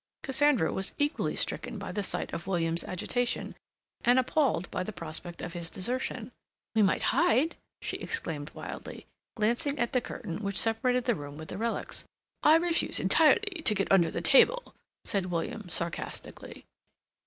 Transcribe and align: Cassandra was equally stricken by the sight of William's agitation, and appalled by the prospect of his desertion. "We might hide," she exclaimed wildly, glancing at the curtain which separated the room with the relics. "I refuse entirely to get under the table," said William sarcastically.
Cassandra 0.23 0.73
was 0.73 0.93
equally 0.97 1.35
stricken 1.35 1.77
by 1.77 1.91
the 1.91 2.01
sight 2.01 2.33
of 2.33 2.47
William's 2.47 2.83
agitation, 2.83 3.53
and 4.03 4.17
appalled 4.17 4.67
by 4.71 4.81
the 4.81 4.91
prospect 4.91 5.43
of 5.43 5.53
his 5.53 5.69
desertion. 5.69 6.31
"We 6.73 6.81
might 6.81 7.03
hide," 7.13 7.55
she 7.83 7.97
exclaimed 7.97 8.49
wildly, 8.55 9.05
glancing 9.35 9.77
at 9.77 9.93
the 9.93 10.01
curtain 10.01 10.39
which 10.41 10.57
separated 10.57 11.05
the 11.05 11.13
room 11.13 11.37
with 11.37 11.49
the 11.49 11.57
relics. 11.59 12.03
"I 12.41 12.55
refuse 12.55 12.99
entirely 12.99 13.61
to 13.63 13.75
get 13.75 13.91
under 13.91 14.09
the 14.09 14.21
table," 14.21 14.73
said 15.05 15.27
William 15.27 15.69
sarcastically. 15.69 16.65